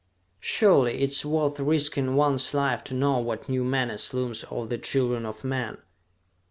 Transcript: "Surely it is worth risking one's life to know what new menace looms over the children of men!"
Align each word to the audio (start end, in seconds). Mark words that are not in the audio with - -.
"Surely 0.39 1.01
it 1.03 1.11
is 1.11 1.23
worth 1.27 1.59
risking 1.59 2.15
one's 2.15 2.55
life 2.55 2.83
to 2.83 2.95
know 2.95 3.19
what 3.19 3.47
new 3.47 3.63
menace 3.63 4.15
looms 4.15 4.43
over 4.49 4.65
the 4.65 4.79
children 4.79 5.27
of 5.27 5.43
men!" 5.43 5.77